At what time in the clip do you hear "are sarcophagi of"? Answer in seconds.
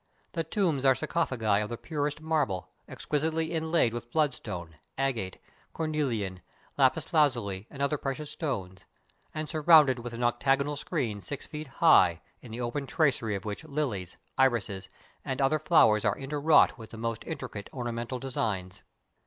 0.83-1.69